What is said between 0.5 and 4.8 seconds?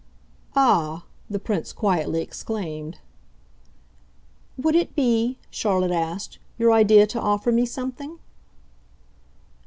"Ah!" the Prince quietly exclaimed. "Would